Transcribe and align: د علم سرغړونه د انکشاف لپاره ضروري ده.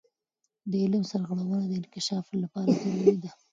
د 0.69 0.73
علم 0.83 1.03
سرغړونه 1.11 1.65
د 1.67 1.71
انکشاف 1.81 2.25
لپاره 2.43 2.69
ضروري 2.81 3.15
ده. 3.23 3.31